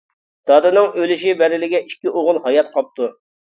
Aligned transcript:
دادىنىڭ 0.51 0.87
ئۆلۈش 1.01 1.25
بەدىلىگە 1.41 1.83
ئىككى 1.83 2.15
ئوغۇل 2.15 2.41
ھايات 2.49 2.73
قاپتۇ. 2.79 3.13